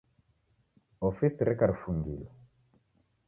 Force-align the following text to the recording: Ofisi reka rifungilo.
Ofisi 1.09 1.41
reka 1.49 1.69
rifungilo. 1.71 2.27